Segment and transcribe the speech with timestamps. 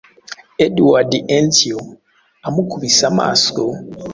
[0.65, 1.79] Edward Athiyo
[2.47, 3.61] amukubise amaso,